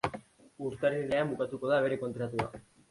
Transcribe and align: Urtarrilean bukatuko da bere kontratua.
Urtarrilean 0.69 1.31
bukatuko 1.35 1.73
da 1.75 1.81
bere 1.87 2.03
kontratua. 2.07 2.55